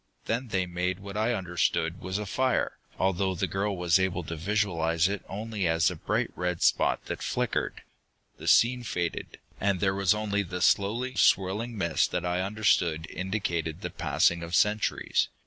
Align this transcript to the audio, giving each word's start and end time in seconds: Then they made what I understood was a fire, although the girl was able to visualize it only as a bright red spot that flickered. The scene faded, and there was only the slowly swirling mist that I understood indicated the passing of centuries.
Then 0.25 0.47
they 0.47 0.65
made 0.65 0.97
what 0.97 1.15
I 1.15 1.31
understood 1.35 1.99
was 2.01 2.17
a 2.17 2.25
fire, 2.25 2.79
although 2.97 3.35
the 3.35 3.45
girl 3.45 3.77
was 3.77 3.99
able 3.99 4.23
to 4.23 4.35
visualize 4.35 5.07
it 5.07 5.23
only 5.29 5.67
as 5.67 5.91
a 5.91 5.95
bright 5.95 6.31
red 6.35 6.63
spot 6.63 7.05
that 7.05 7.21
flickered. 7.21 7.83
The 8.39 8.47
scene 8.47 8.81
faded, 8.81 9.37
and 9.59 9.79
there 9.79 9.93
was 9.93 10.15
only 10.15 10.41
the 10.41 10.61
slowly 10.63 11.13
swirling 11.13 11.77
mist 11.77 12.09
that 12.13 12.25
I 12.25 12.41
understood 12.41 13.05
indicated 13.11 13.81
the 13.81 13.91
passing 13.91 14.41
of 14.41 14.55
centuries. 14.55 15.27